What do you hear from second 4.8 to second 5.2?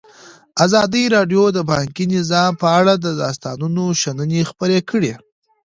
کړي.